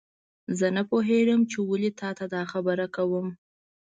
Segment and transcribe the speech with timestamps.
[0.57, 3.27] زه نه پوهیږم چې ولې تا ته دا خبره کوم